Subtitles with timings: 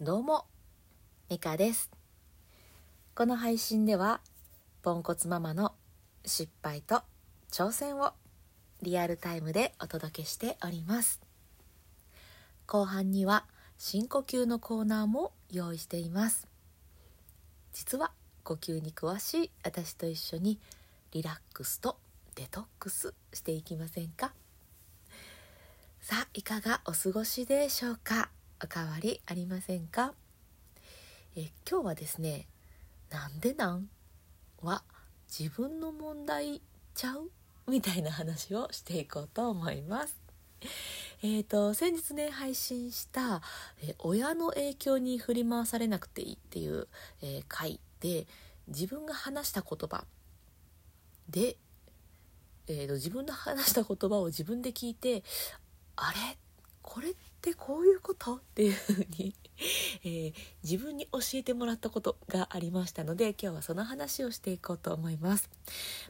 [0.00, 0.44] どうも、
[1.30, 1.88] ミカです。
[3.14, 4.20] この配信では、
[4.82, 5.72] ポンコツママの
[6.24, 7.02] 失敗と
[7.52, 8.12] 挑戦を
[8.82, 11.20] リアルタイムでお届けしております。
[12.66, 13.46] 後半には
[13.78, 16.48] 深呼吸のコーナーも用意しています。
[17.72, 18.10] 実は
[18.42, 20.58] 呼吸に詳しい私と一緒に
[21.12, 21.98] リラックスと
[22.34, 24.32] デトックスしていきませんか？
[26.00, 28.30] さあいかがお過ごしでしょうか？
[28.64, 30.14] おかわりありませんか？
[31.36, 32.46] え今日はですね
[33.12, 33.90] 「なんでなん?」
[34.64, 34.82] は
[35.28, 36.62] 自分の問題
[36.94, 37.30] ちゃう？
[37.68, 40.16] みたいな話をしていこうと思います。
[41.22, 43.42] えーと先日ね配信した、
[43.82, 46.88] え親の影響に振り回されなくていい」っていう、
[47.20, 48.26] えー回で
[48.68, 50.06] 自分が話した言葉
[51.28, 51.58] で、
[52.66, 55.22] えーと自分の話した言葉を自分で聞いて
[55.96, 56.38] あれ？
[56.80, 57.18] これって
[57.52, 58.36] こういうこと？
[58.36, 59.34] っていうふうに、
[60.04, 65.50] えー自分に教えてもらったことがありましたので今日はその話をしていこうと思います。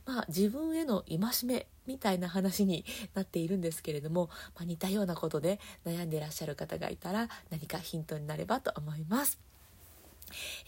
[0.06, 9.39] まあ自分への戒めみたいな話になっているんですけれども、まあ、似たようなことで悩んでいらっしゃる方がいたら何かヒントになればと思います。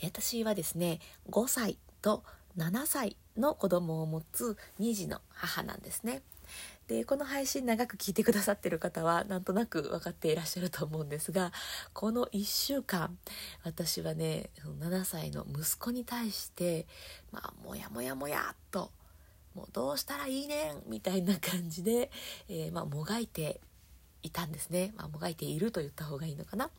[0.02, 2.24] 私はですね5歳と
[2.58, 6.22] 7歳の子供を持つ2児の母なんですね。
[6.88, 11.52] でこの配信長く聞いてくださってる方はなんとなく分かっていらっしゃると思うんですが
[11.92, 13.16] この1週間
[13.64, 16.86] 私はね7歳の息子に対して
[17.32, 18.90] まあもやもやもやっと
[19.56, 22.10] もうどうしたらいいねんみたいな感じで、
[22.48, 23.60] えーまあ、もがいて
[24.22, 26.70] いたんですね、まあ、もがいていると言った方がいいのかな。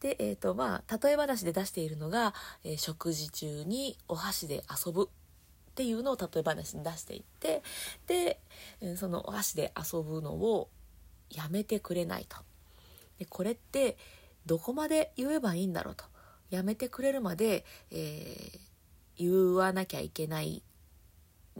[0.00, 5.08] で、えーとまあ、例え話で出しているのが、えー食事中にお箸で遊ぶ。
[5.78, 7.62] っていうのを例え話に出していって
[8.08, 8.40] で
[8.96, 10.68] そのお箸で遊ぶのを
[11.30, 12.36] やめてくれないと。
[13.20, 13.96] でこれって
[14.44, 16.04] どこまで言えばいいんだろうと。
[16.50, 18.58] やめてくれるまで、えー
[19.20, 20.62] 言わなきゃいけない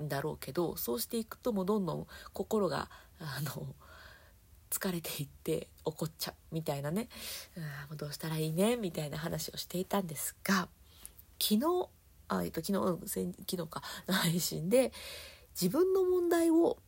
[0.00, 2.88] んだろうけどそうしていくともうどんどん心が
[3.18, 3.66] あの
[4.70, 7.08] 疲れていって怒っちゃうみたいなね。
[7.90, 8.76] うんどうしたらいいね？
[8.76, 10.68] みたいな話をしていたんですが
[11.40, 11.88] 昨日
[12.28, 14.92] あ、えっと、昨日、うん先昨日か 配信で
[15.60, 16.78] 自分の問題を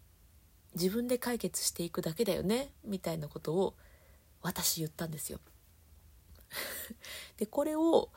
[0.74, 3.74] 自分で解決していくだけだよねみたいなことを
[4.42, 5.40] 私言ったんですよ。
[7.36, 8.10] でこれを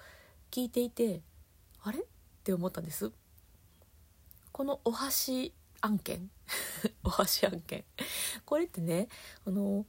[0.52, 1.22] 聞いていて
[1.82, 2.00] あれ？
[2.00, 2.04] っ
[2.44, 3.12] て思ったんです。
[4.52, 6.30] このお箸案件
[7.04, 7.84] お箸案件
[8.46, 9.08] これってね
[9.46, 9.86] あの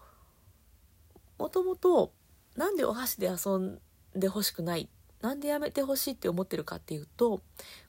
[1.39, 2.13] もともと
[2.57, 3.81] なんでお箸で遊ん
[4.15, 4.89] でほしくない
[5.25, 7.41] なんでやめてほしいって思ってるかっていうと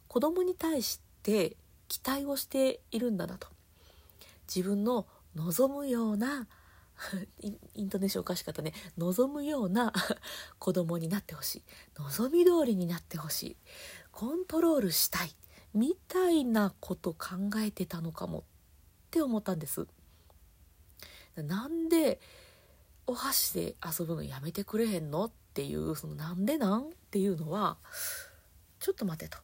[0.08, 1.58] 子供に対して
[1.90, 3.50] 期待をしているんだなと。
[4.48, 6.48] 自分の望むような
[7.76, 8.72] イントネーションおかしかったね。
[8.98, 9.92] 望むような
[10.60, 11.64] 子供になってほしい。
[11.96, 13.58] 望み通りになってほしい。
[14.14, 15.36] コントロールしたい。
[15.74, 18.44] みたいなこと考えてたのかもっ
[19.12, 19.86] て思ったんです。
[21.36, 22.22] なんで
[23.06, 26.82] お箸で遊ぶのやめてくれへんのっていうそのなんでなん？
[26.82, 27.78] っていうのは
[28.80, 29.38] ちょっと待てと。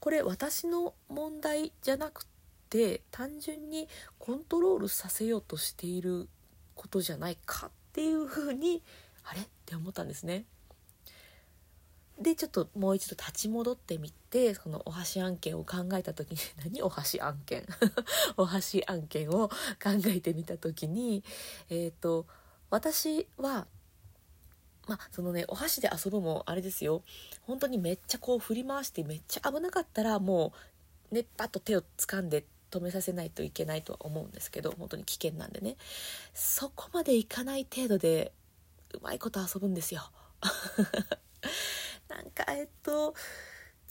[0.00, 2.24] これ私の問題じゃなく
[2.70, 3.86] て単純に
[4.18, 6.28] コントロールさせようとしている
[6.74, 8.82] ことじゃないかっていうふうに
[9.24, 9.42] あれ？
[9.42, 10.46] って思ったんですね。
[12.18, 17.66] でちょっともう一度立ち戻ってみてそのお箸案件を考えた時に 何お箸案件？
[18.38, 19.48] お箸案件を
[19.82, 21.22] 考えてみた時に
[21.68, 22.26] えっ、と
[22.70, 23.66] 私は
[24.88, 27.02] まあそのねお箸で遊ぶもあれですよ
[27.42, 30.52] 本当にめっちゃこう振り回してめっちゃ危なかったらも
[31.10, 35.76] うねパッと手を掴んで止めさせないといけないとは思うんですけど本当に危険なんでね
[36.34, 38.32] そこまでいかない程度で
[38.94, 40.02] うまいこと遊ぶんですよ。
[42.08, 43.14] なんかえっと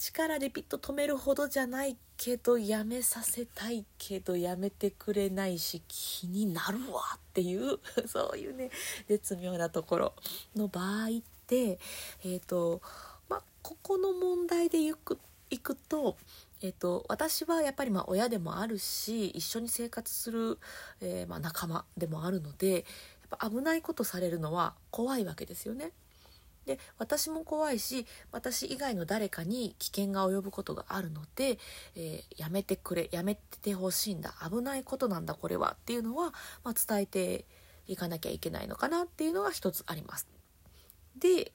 [0.02, 7.78] 力でピッと止めるほどじゃないけどやめさせたいけどやめてくれないし気になるわっていう
[8.10, 8.72] そういうね
[9.08, 10.14] 絶妙なところ
[10.56, 11.10] の場合っ
[11.46, 11.80] て
[12.24, 12.82] えっ、と
[13.30, 15.20] まあここの問題でいく
[15.52, 16.18] いくと
[16.62, 20.58] えっと私はやっぱりまあ親でもあるし一緒に生活する、
[21.02, 22.86] えーまあ仲間でもあるので
[23.30, 25.92] やっぱ危ないことされるのは怖いわけですよね。
[26.66, 31.58] で私も怖いし私以外の誰かに危険が及ぶことがあるので、
[31.96, 37.46] えーやめてくれやめてほしいんだ危ないことなんだこれはっていうのは、まあ、伝えて
[37.88, 40.28] いかなきゃいけないのかなっていうのが一つあります。
[41.18, 41.52] で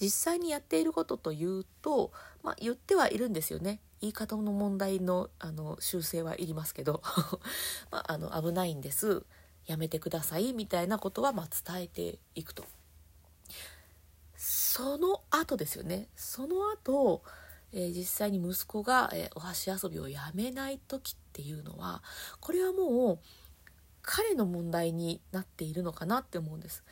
[0.00, 2.12] 実際にやっていることというと、
[2.42, 7.02] まあ、言ってはいるんですよね言い方の問題のあの修正はいりますけど、
[7.92, 9.24] まあ、あの危ないんです
[9.66, 12.64] やめてくださいみたいなことはま伝えていくと。
[14.74, 17.22] その後ですよねその後、
[17.74, 22.02] えー、実際に息子が、えー、お箸遊びをやめない時っていうのは
[22.40, 23.18] これはもう
[24.00, 26.84] 彼の問題になっているのかなって思うんです。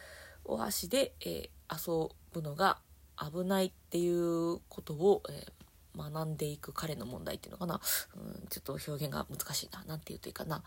[0.44, 2.78] お箸で、えー、遊ぶのが
[3.18, 5.52] 危ないっていうことを、えー、
[5.96, 7.80] 学んでいく彼の問題っていうのかな、
[8.16, 10.62] うん、ちょっと表現が難しいな何て言うといいかな。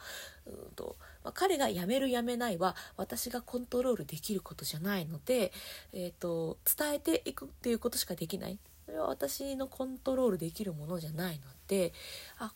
[0.46, 5.52] うんと、まあ、彼が辞める辞めないは私がコントロールできることじゃないので、
[5.94, 8.60] えーと、伝えていくっていうことしかできない。
[8.86, 11.94] それは私のコントロールできるものじゃないので
[12.38, 12.54] あ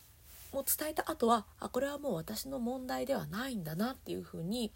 [0.52, 4.72] もう伝えた後はあこれはもう私の問題ではないんだなっていうふうに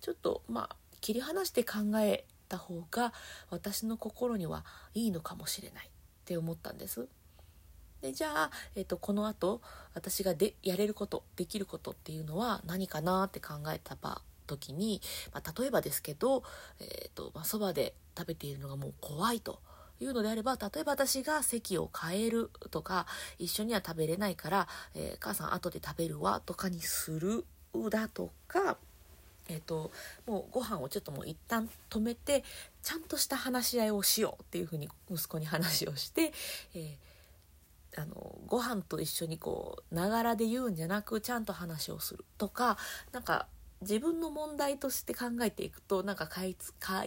[0.00, 3.12] ちょっとまあ切り離して考えた方が
[3.50, 4.64] 私の心には
[4.94, 5.90] いいのかもしれないっ
[6.24, 7.08] て思ったんです。
[8.02, 9.60] でじゃあ、えーと、このあと
[9.94, 15.00] 私がでやれることできることっていうのは何かなって考えた場時に、
[15.32, 16.42] まあ、例えばですけど、
[16.80, 19.60] えーとまあ、そばで食べているのがもう怖いと。
[20.02, 23.04] いうのであれば例えば私が席を変えるとか
[23.38, 27.44] 一緒には食べれないから、えー、母さん後で食べるわとかにする
[27.90, 28.78] だとか
[29.50, 29.90] えーと、
[30.26, 32.44] もうご飯をちょっともう一旦止めて
[32.82, 36.32] ちゃんとした話し合いをしようっていうふうに息子に話をして、
[36.74, 36.94] えー、
[37.96, 42.78] あのご飯と一緒にこうながらで言うんじゃなくちゃんと話をするとか
[43.12, 43.48] なんか
[43.80, 46.54] 自分の問題として考えていくとなんか解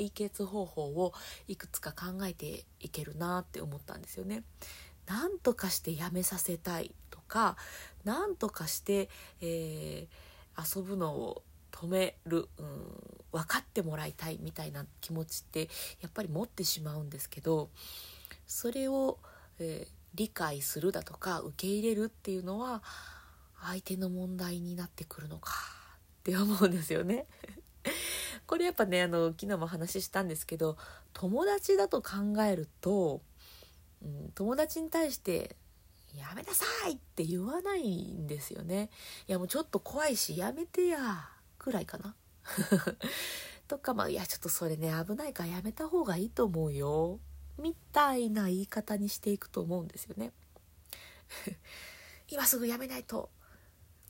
[0.09, 1.13] 決方法を
[1.47, 4.43] いくつか考えていけるなって思ったんですよね。
[5.05, 7.57] なんとかしてやめさせたいとか
[8.05, 9.09] なんとかして、
[9.41, 12.67] えー、遊ぶのを止める、うん、
[13.31, 15.69] 分かってもらいたいみたいな気持ちって
[16.01, 17.69] やっぱり持ってしまうんですけど
[18.47, 19.17] それを、
[19.59, 22.83] えー、理解するだとか受け入れるっていうのは
[23.61, 25.51] 相手の問題になってくるのか
[26.19, 27.25] って思うんですよね。
[28.45, 30.77] これやっぱねあの昨日も話したんですけど
[31.13, 33.21] 友達だと考えると、
[34.01, 35.55] うん、友達に対して
[36.15, 38.89] やめなさいって言わないんですよね。
[39.27, 42.15] いやもうちょっと怖いしやめてやくらいかな
[43.67, 47.19] とかまあいやちょっとそれね危ないからやめた方がいいと思うよ
[47.57, 50.31] みたいな言い方にしていくと思うんですよね。
[52.29, 53.29] 今すぐやめないと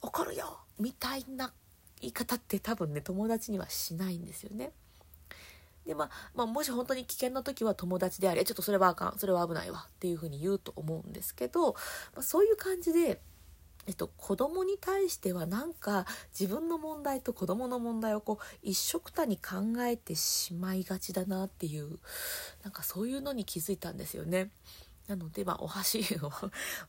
[0.02, 1.54] 怒るよみたいな
[2.02, 4.72] 言い方って多分ね友達にはしないんですよね。
[5.86, 11.74] でまあ、まあ、もし本当に危険な時は友達であれちょっとそれはあかんそれは危ないわっていうふうに言うと思うんですけど、
[12.14, 13.22] まあ、そういう感じで
[13.86, 16.06] えっと、子供に対してはなんか
[16.38, 22.00] 自分の問題と子供の問題をこう一緒くたに考えてしまいがちだなっていう
[22.64, 24.52] なんかそういうのに気づいたんですよね。
[25.08, 26.32] なので、まあ、お箸を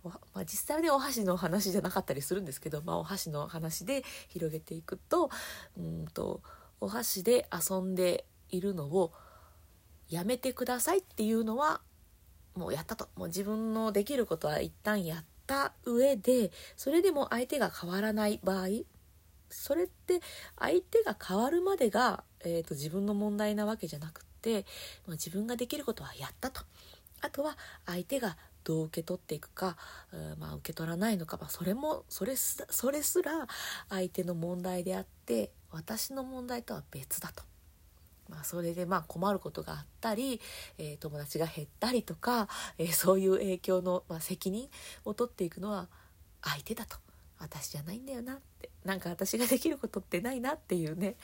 [0.04, 5.30] まあ、実際はねお箸の話じゃなかったりするんですけど、まあ、お箸の話で広げていくと
[5.76, 6.40] うんと
[6.80, 9.12] お箸で遊んでいるのを
[10.08, 11.80] やめてくださいっていうのは
[12.54, 18.68] もうやったともう自分のできることは一旦やっった上でそれでも相手が変わらない場合
[19.50, 20.20] それって
[20.58, 24.64] 相手が変わるまでが、えーと、自分の問題なわけじゃなくて、
[25.06, 26.62] まあ、自分ができることはやったと
[27.20, 27.56] あとは
[27.86, 29.76] 相手がどう受け取っていくか、
[30.12, 33.46] うんまあ、受け取らないのか、まあ、それもそれすそれすら
[33.90, 37.42] 相手の問題であって私の問題とは別だと。
[38.28, 40.40] まあ、それでまあ困ることがあったり、
[40.78, 44.68] えー、友達が減ったりとか、えー、そういう影響の、まあ、責任
[45.04, 45.88] を取っていくのは
[46.42, 46.96] 相手だと。
[47.38, 48.70] 私じゃないんだよなって。
[48.84, 51.16] なんか私ができることってないなっていうね。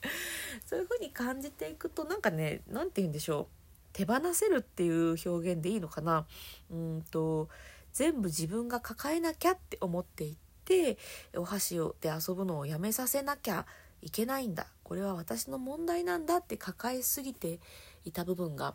[0.66, 3.46] そういうふうに感じていくとなんかね何て言うんでしょう。
[3.92, 6.26] 手放せるっていう表現でいいのかな。
[6.70, 7.48] うんと
[7.92, 10.98] 全部自分が抱えなきゃって思っていって
[11.36, 13.66] お箸で遊ぶのをやめさせなきゃ
[14.00, 14.66] いけないんだ。
[14.92, 17.60] これは私の問題なんだって抱えすぎて
[18.04, 18.74] いた部分が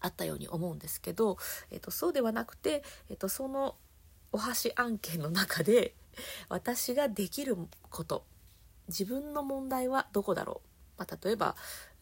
[0.00, 1.36] あったように思うんですけど、
[1.70, 3.74] えっと、そうではなくて、えっと、その
[4.32, 5.92] お箸案件の中で
[6.48, 7.54] 私ができる
[7.90, 8.24] こと
[8.88, 11.54] 自分の問題はどこだろう、まあ、例えば、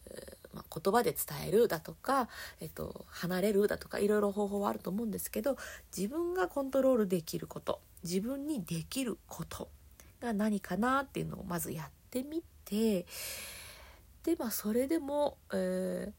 [0.09, 2.29] え、まあ、言葉で伝えるだとか、
[2.61, 5.57] えっと、離れるだとかいろいろ方法はあると思うんですけど
[5.93, 9.67] 自分がコントロールできること自分にできること
[10.21, 13.05] が何かなっていうのをまずやってみて
[14.23, 16.11] でまあそれでも、え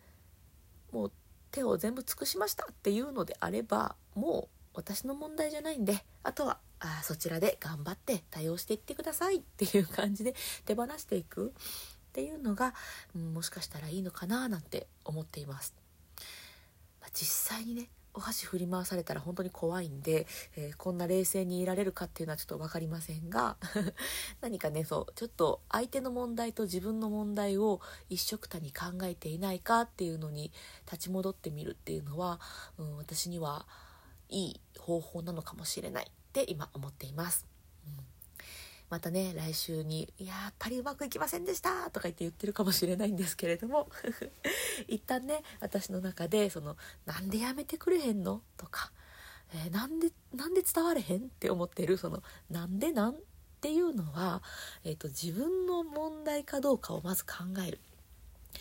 [0.93, 1.13] ー、もう
[1.51, 10.35] 手を全部尽くしましたっていうのであればもう私の問題じゃないんであとはあそちらで頑張って対応していってくださいっていう感じで
[10.65, 12.75] 手放していくっていうのが、
[13.15, 15.75] うん、もしかしたらいいのかななんて思っています。
[17.13, 23.57] 実際にねお箸振り回されたら本当に怖いんで、えー、こんな冷静にいられるかっていうのはちょっと分かりませんが
[24.41, 30.51] 何かねそうちょっと相手の問題と自分の問題を一緒くたに考えていないかっていうのに
[30.87, 32.41] 立ち戻ってみるっていうのは、
[32.79, 33.67] うん、私には
[34.31, 37.56] いい方法なのかもしれないって今思っています。
[38.89, 43.91] またね来週に「やっぱりうまくいきませんでした」とか言って言ってるかもしれないんですけれども
[44.87, 48.93] 一旦ね私の中でその「なんでやめてくれへんの?」とか、
[49.53, 51.25] えー、なんでなんで伝われへん？
[51.27, 53.19] って思ってるその「なんでなん?」っ
[53.61, 54.43] ていうのは、
[54.85, 57.33] えーと、自分の問題かどうかをまず考
[57.67, 58.61] えるっ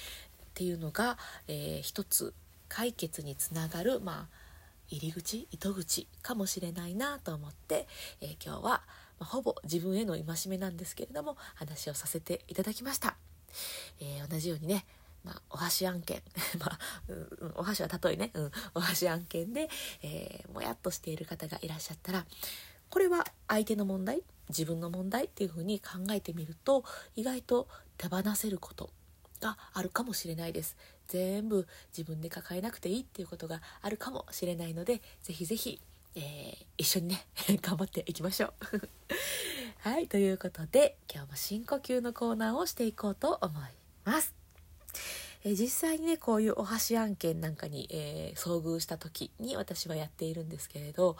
[0.55, 1.17] ていうのが、
[1.47, 2.33] えー、一つ
[2.69, 4.45] 解決につながるまあ
[4.87, 7.87] 入り口糸口かもしれないなと思って、
[8.21, 8.83] えー、今日は
[9.19, 13.15] 「まあ、ほぼ自分への戒めなんですけれども話をさせていただきました、
[13.99, 14.85] えー、同じようにね
[15.25, 16.21] まあ、お箸案件、
[16.59, 19.69] まあ、うん、お箸は例えね、うん、お箸案件で、
[20.03, 22.25] えー、もやっとしている方がいらっしゃったら
[22.91, 27.67] これは相手の問題自分の問題っていうふうに考えてみると意外と
[27.97, 28.91] 手放せること
[29.41, 30.77] があるかもしれないです。
[31.07, 35.79] 全部自分で抱えなくていいっていうことがあるかもしれないのでぜひぜひ
[36.15, 37.25] えー、一緒にね
[37.61, 38.81] 頑張っていきましょう
[39.87, 43.69] はいということで今日も深呼吸のコーナーをしていこうと思い
[44.03, 44.33] ます。
[45.47, 51.17] え実際にねこういうお箸案件なんかに、えー、遭遇した時に私はやっているんですけれど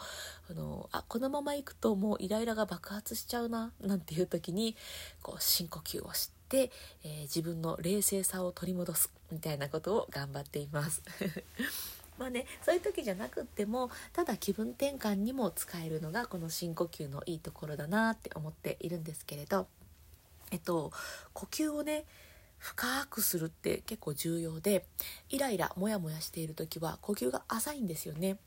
[0.50, 4.76] あのあこのままいくともうイライラが爆発しちゃうななんていう時に
[5.22, 6.72] こう深呼吸をして、
[7.04, 11.02] えー、自分の冷静さを取り戻すみたいなことを頑張っています。
[12.18, 19.66] まあねそういう時じゃなくってもただ気分転換にも使えるのがこの深呼吸のいいところだなって思っているんですけれど
[20.50, 20.92] えっと
[21.32, 22.04] 呼吸をね
[22.58, 24.86] 深くするって結構重要で
[25.28, 28.38] イライラモヤモヤしている時は呼吸が浅いんですよね。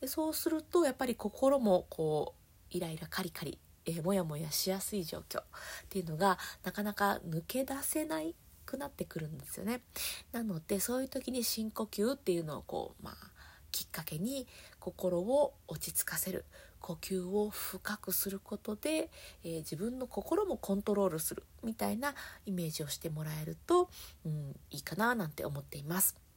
[0.00, 2.34] でそうするとやっぱり心もこ
[2.72, 3.58] うイライラカリカリ
[3.88, 5.44] えー、モヤモヤしやすい状況っ
[5.88, 8.34] ていうのがなかなか抜け出せない
[8.68, 9.80] くなってくるんですよね。
[10.32, 13.14] なのでそういう時に深呼吸っていうのをこうまあ
[13.72, 14.46] きっかけに
[14.78, 16.44] 心を落ち着かせる
[16.80, 19.10] 呼吸を深くすることで、
[19.44, 22.14] えー、自分の心もコントロールするみたいな
[22.46, 23.88] イメージをしてもらえると、
[24.24, 26.27] うん、いいかななんて思っています。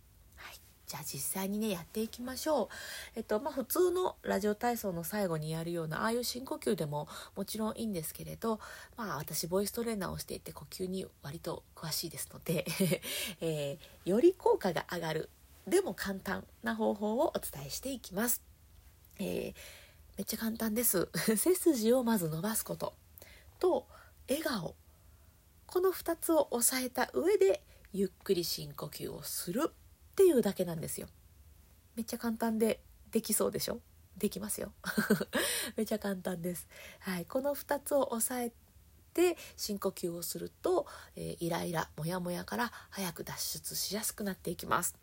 [0.91, 2.67] じゃあ実際にねやっていきましょう。
[3.15, 7.07] えっとまあ普通のラジオ体操の最後にやるようなああいう深呼吸でも
[7.38, 8.60] もちろんいいんですけれど
[8.98, 12.65] まあ私ボイストレーナーをしていて呼吸に割と詳しいですので、
[13.39, 15.29] えー、より効果が上がる
[15.65, 18.41] でも簡単な方法をお伝えしていきます。
[19.17, 19.53] えー、
[20.17, 21.07] めっちゃ簡単です。
[21.38, 22.93] 背筋をまず伸ばすこと
[23.60, 23.88] と
[24.27, 24.75] 笑顔
[25.67, 29.71] この2つを押さえた上でゆっくり深呼吸をする
[30.22, 31.08] っていうだけなんですよ。
[31.96, 33.80] めっちゃ簡単でできそうでしょ？
[34.18, 34.72] できますよ。
[35.75, 36.68] めっちゃ簡単です、
[37.00, 38.51] はい、この2つを押さえ
[39.16, 40.86] て深呼吸をすると、
[41.16, 44.96] えー、イライラモヤモヤから早く脱出しやすくなっていきます。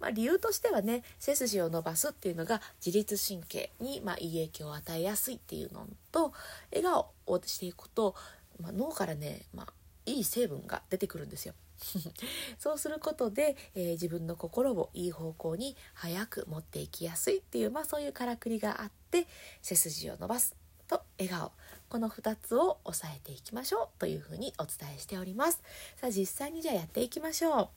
[0.00, 6.32] まあ、理由としてはね背筋を伸ばすっていうのが自律神経にまあいい影響を与えやすいっていうのと
[6.72, 8.16] 笑顔をしていくと、
[8.58, 9.72] まあ、脳からね、まあ、
[10.04, 11.54] いい成分が出てくるんですよ。
[12.58, 19.26] そうすることで、えー、自分の心をいい方向に早く持っていきやすいっていう、まあ、そういうからくりがあって
[19.62, 20.56] 背筋を伸ばす
[20.86, 21.52] と笑顔。
[21.88, 25.62] この2つを押さえていきましょうというふうにお伝えしております。
[25.96, 27.68] さあ実際にじゃあやっていきましょう。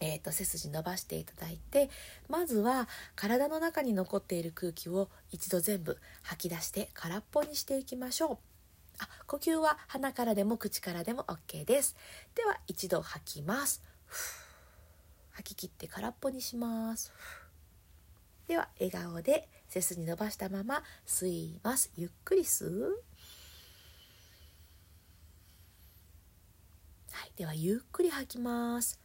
[0.00, 1.88] えーと、背筋伸ばしていただいて
[2.28, 8.51] まずは体の中に残っている空気を一度全部吐き出して空っぽにしていきましょう。
[8.98, 11.96] あ呼吸は鼻からでも口からでも OK です。
[12.34, 13.82] では一度吐きます。
[15.30, 17.12] 吐き切って空っぽにします。
[18.46, 21.90] では笑顔で背筋伸ばしたまま吸います。
[21.96, 23.02] ゆっくり吸う。
[27.12, 29.00] はいではゆっくり吐きます。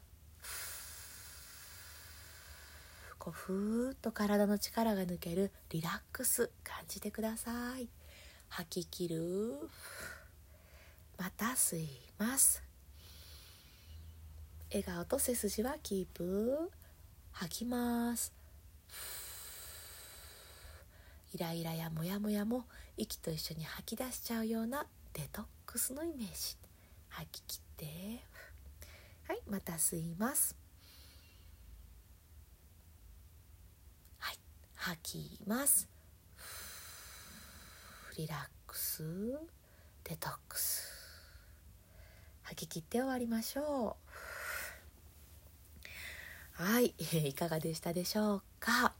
[3.17, 6.51] こうふーっと体の力が抜けるリラックス。
[6.63, 7.87] 感じてください。
[8.49, 9.69] 吐き切る。
[11.17, 11.87] また吸い
[12.17, 12.63] ます。
[14.69, 16.71] 笑顔と背筋はキープ。
[17.31, 18.33] 吐きます。
[21.33, 26.57] イライラやモヤモヤも息と一緒に吐き出しちゃうようなデトックスのイメージ。
[27.09, 27.85] 吐き切って。
[29.27, 30.55] はいまた吸います。
[34.19, 34.39] はい
[34.75, 35.96] 吐きます。
[38.17, 39.03] リラックス
[40.03, 40.91] デトックス。
[42.41, 43.95] 吐き切って終わりましょ
[46.57, 46.63] う。
[46.63, 46.95] はい。
[47.29, 48.95] いかがでしたでしょうか？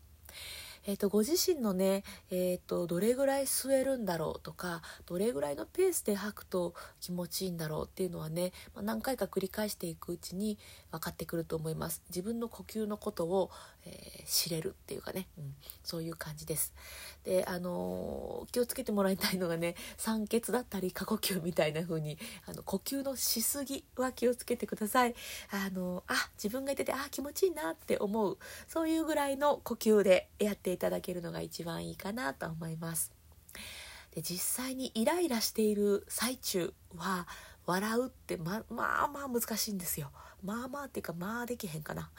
[0.85, 10.57] えーと、ご自身のね、えーと、どれぐらい吸えるんだろうとかどれぐらいのペースで吐くと気持ちいいんだろうっていうのはね、まあ、何回か繰り返していくうちに
[10.91, 12.01] 分かってくると思います。
[12.09, 13.51] 自分の呼吸のことを、
[13.85, 15.53] えー、知れるっていうかね、うん、
[15.83, 16.73] そういう感じです。
[17.23, 25.15] であのー、気をつけてもらいたいのがね酸欠だったり過呼吸みたいな風にあの呼吸のしすぎは気をつけてください。
[25.51, 28.37] あのー、あ自分がいててあ気持ちいいなって思う。
[28.67, 33.11] そういうぐらいの呼吸でやっていただけるのが一番いいかなと思います。
[34.17, 37.27] で実際にイライラしている最中は
[37.67, 40.09] 笑うってままあまあ難しいんですよ。
[40.41, 42.09] まあまあっていうかまあできへんかな。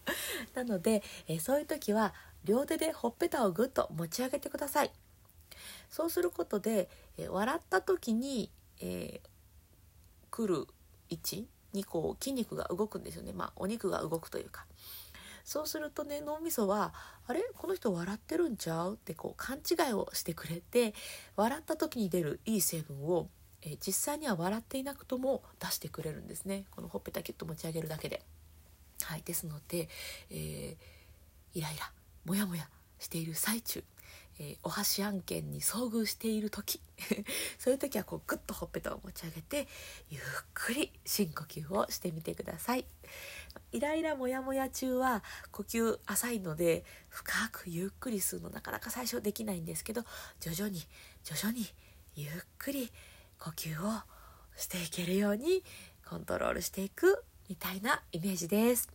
[0.54, 4.90] なので、えそういう時は両手でほっぺたをぐっと持ち上げてください。
[5.90, 9.28] そうすることで、え笑った時に、えー、
[10.30, 10.66] 来る
[11.10, 13.34] 位置にこう筋肉が動くんですよね。
[13.34, 14.64] まあお肉が動くというか。
[15.44, 16.94] そうするとね脳みそは
[17.28, 17.42] 「あれ？
[17.54, 20.94] この人笑ってるんちゃう?」ってこう勘違いをしてくれて
[21.36, 23.28] 笑った時に出るいい成分を、
[23.64, 26.64] えー、実際には笑っていなくとも出してくれるんですね。
[26.70, 28.22] このほっぺたキュッと持ち上げるだけで。
[29.02, 29.88] はい、ですので、
[30.30, 31.90] えー、イライラ
[32.24, 32.68] モヤモヤ
[32.98, 33.84] している最中
[34.40, 36.80] えー、お箸案件に遭遇している時
[37.58, 39.68] そういう時はこうグッとほっぺたを持ち上げて
[40.10, 42.86] ゆっくり深呼吸をしてみてください。
[43.70, 50.04] イライラモヤモヤ中は呼吸浅いので深くゆっくり吸うのなかなか最初できないんですけど
[50.40, 50.84] 徐々に
[51.22, 51.72] 徐々に
[52.16, 52.92] ゆっくり
[53.44, 54.00] 呼吸を
[54.56, 55.62] していけるように
[56.08, 58.88] コントロールしていくみたいなイメージです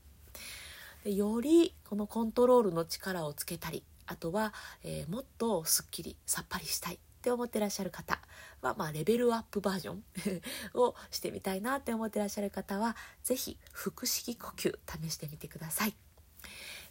[1.03, 4.51] でよりこのコントロールの力をつけたりあとは、
[4.83, 8.19] えー、もっとすっきりさっぱりしたいって思ってらっしゃる方
[8.61, 10.03] は、まあ、レベルアップバージョン
[10.73, 15.93] をしてみたいなって思ってらっしゃる方は是非腹式呼吸試してみてください。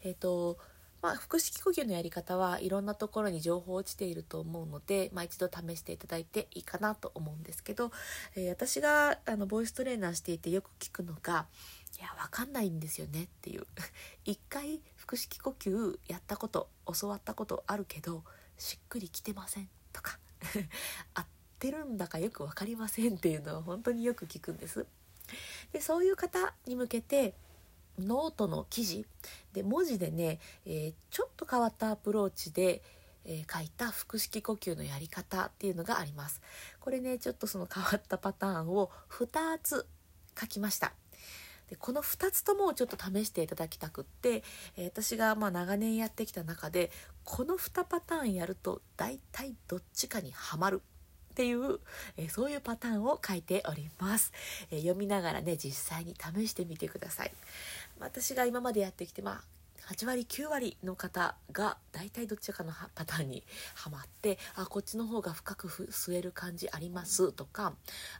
[0.02, 0.58] えっ、ー、と
[1.00, 7.92] まあ、腹式呼吸のやり方はいろんなところに情報落ちていると思うので、まあ、一度試していただいていいかなと思うんですけど、
[8.34, 11.46] えー、私があのボイストレーナーしていてよく聞くのが
[11.98, 13.66] 「いや分かんないんですよね」っていう
[14.24, 16.68] 一回腹式呼吸やったこと
[17.00, 18.24] 教わったことあるけど
[18.56, 20.18] しっくりきてませんとか
[21.14, 21.26] 合っ
[21.58, 24.86] てるんだかよく分かりませんっていうのは本当によく聞くんです。
[25.72, 27.34] でそういう方に向けて
[27.98, 29.06] ノートの記事
[29.52, 32.82] で文字でね、えー、ちょっと変わったアプローチで、
[33.24, 36.40] えー、書いた腹式呼吸のやり方っていうのがあります。
[36.80, 39.86] これねちょっとその変わったパターンを2つ
[40.38, 40.92] 書きました。
[41.68, 44.42] でこの2つともちょっと試していただきたくって、
[44.76, 46.90] えー、私がまあ長年やってきた中で
[47.24, 50.80] この2パターンやると大体どっちかにはまる
[51.38, 51.78] っていう、
[52.16, 54.32] えー、そういうパターンを書いております、
[54.72, 57.32] えー、読みながらね実際に試してみてください。
[58.00, 59.40] 私が今までやってきてま
[59.88, 63.44] あ8割9割の方が大体どっちかのパターンに
[63.76, 67.72] はまってあこっちの方が深く吸える感じありますとか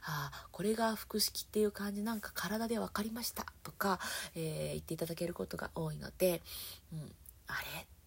[0.03, 3.99] あこれが腹式っていう感じなんか体で分かりましたとか、
[4.33, 6.41] えー、言っていただけることが多いので、
[6.93, 7.11] うん、
[7.47, 7.98] あれ？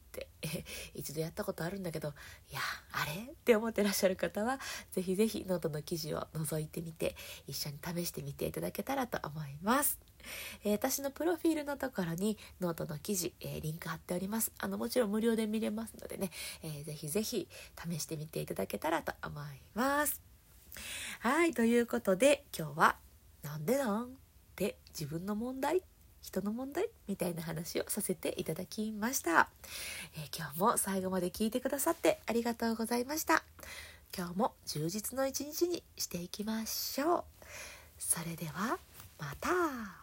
[0.95, 2.15] 一度やったことあるんだけど
[2.51, 2.61] いや
[2.93, 3.33] あれ？
[3.33, 4.61] って思ってらっしゃる方は
[4.93, 9.99] 是非是非ノートの記事を覗いてみて一緒に試してみていただけたらと思います。
[10.65, 14.53] えー、私のプロフィールのところにノートの記事、えー、リンク貼っております。
[14.59, 16.31] あの、もちろん無料で見れますのでね、
[16.63, 17.49] えー、ぜひぜひ
[17.91, 20.21] 試してみていただけたらと思います。
[21.21, 22.97] はい、ということで今日は、
[23.43, 24.05] なんでなん？
[24.05, 24.09] っ
[24.55, 25.83] て自分の問題
[26.23, 29.49] 人の問題みたいな話をさせていただきました、
[30.17, 33.43] えー、今日も最後まで聞いてくださってありがとうございました。
[34.17, 37.25] 今日も充実の一日にしていきましょう。
[37.99, 38.79] それでは
[39.19, 40.02] また。